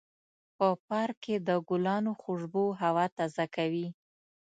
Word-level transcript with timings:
په 0.57 0.67
پارک 0.87 1.17
کې 1.25 1.35
د 1.47 1.49
ګلانو 1.69 2.11
خوشبو 2.21 2.65
هوا 2.81 3.05
تازه 3.17 3.45
کوي. 3.55 3.87